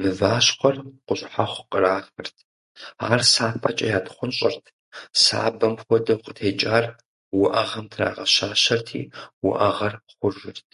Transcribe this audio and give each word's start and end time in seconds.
Мыващхъуэр 0.00 0.76
къущхьэхъу 1.06 1.68
кърахырт, 1.72 2.36
ар 3.10 3.20
сапэкӀэ 3.32 3.86
ятхъунщӀырт, 3.98 4.64
сабэм 5.22 5.74
хуэдэу 5.82 6.22
къытекӀар 6.24 6.84
уӀэгъэм 7.40 7.86
трагъэщащэрти, 7.92 9.02
уӀэгъэр 9.48 9.94
хъужырт. 10.18 10.70